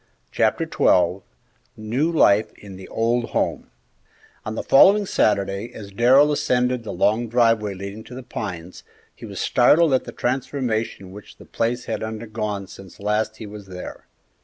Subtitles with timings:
[0.31, 1.19] Chapter XII
[1.77, 3.69] NEW LIFE IN THE OLD HOME
[4.43, 8.83] On the following Saturday, as Darrell ascended the long driveway leading to The Pines,
[9.15, 13.67] he was startled at the transformation which the place had undergone since last he was
[13.67, 14.07] there.